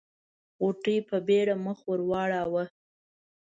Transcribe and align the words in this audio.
غوټۍ 0.61 0.97
په 1.09 1.17
بيړه 1.27 1.55
مخ 1.65 1.77
ور 1.87 2.01
واړاوه. 2.09 2.63